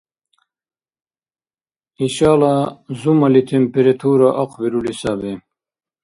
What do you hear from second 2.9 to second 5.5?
зумали температура ахъбирули саби